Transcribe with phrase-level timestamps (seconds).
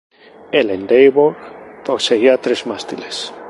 [0.51, 1.37] El Endeavour
[1.85, 3.31] poseía tres mástiles.